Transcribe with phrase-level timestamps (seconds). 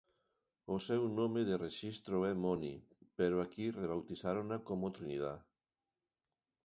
[0.75, 2.75] O seu nome de rexistro é Moni,
[3.17, 5.39] pero aquí rebautizárona como Trinidad.